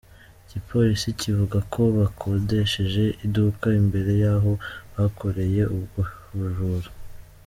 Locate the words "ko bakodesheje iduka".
1.73-3.67